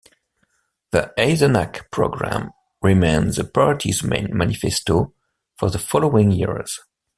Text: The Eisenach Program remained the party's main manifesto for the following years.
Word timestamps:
The 0.89 1.13
Eisenach 1.15 1.91
Program 1.91 2.53
remained 2.81 3.35
the 3.35 3.43
party's 3.43 4.01
main 4.03 4.35
manifesto 4.35 5.13
for 5.59 5.69
the 5.69 5.77
following 5.77 6.31
years. 6.31 6.79